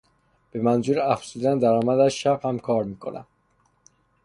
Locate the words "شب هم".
2.23-2.59